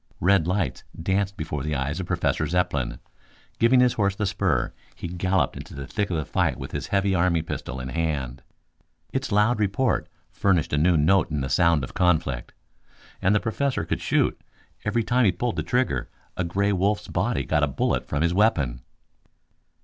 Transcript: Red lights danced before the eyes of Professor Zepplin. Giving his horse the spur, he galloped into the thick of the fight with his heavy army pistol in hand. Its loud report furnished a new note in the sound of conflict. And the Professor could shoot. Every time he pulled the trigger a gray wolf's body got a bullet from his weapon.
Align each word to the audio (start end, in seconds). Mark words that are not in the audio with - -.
Red 0.19 0.47
lights 0.47 0.83
danced 0.99 1.37
before 1.37 1.61
the 1.61 1.75
eyes 1.75 1.99
of 1.99 2.07
Professor 2.07 2.47
Zepplin. 2.47 2.97
Giving 3.59 3.81
his 3.81 3.93
horse 3.93 4.15
the 4.15 4.25
spur, 4.25 4.73
he 4.95 5.07
galloped 5.07 5.55
into 5.55 5.75
the 5.75 5.85
thick 5.85 6.09
of 6.09 6.17
the 6.17 6.25
fight 6.25 6.57
with 6.57 6.71
his 6.71 6.87
heavy 6.87 7.13
army 7.13 7.43
pistol 7.43 7.79
in 7.79 7.89
hand. 7.89 8.41
Its 9.13 9.31
loud 9.31 9.59
report 9.59 10.09
furnished 10.31 10.73
a 10.73 10.77
new 10.79 10.97
note 10.97 11.29
in 11.29 11.41
the 11.41 11.49
sound 11.49 11.83
of 11.83 11.93
conflict. 11.93 12.51
And 13.21 13.35
the 13.35 13.39
Professor 13.39 13.85
could 13.85 14.01
shoot. 14.01 14.41
Every 14.83 15.03
time 15.03 15.23
he 15.25 15.31
pulled 15.31 15.55
the 15.57 15.61
trigger 15.61 16.09
a 16.35 16.43
gray 16.43 16.71
wolf's 16.73 17.07
body 17.07 17.43
got 17.45 17.61
a 17.61 17.67
bullet 17.67 18.07
from 18.07 18.23
his 18.23 18.33
weapon. 18.33 18.81